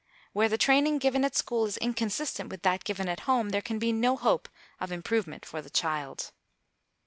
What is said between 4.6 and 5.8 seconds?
of improvement for the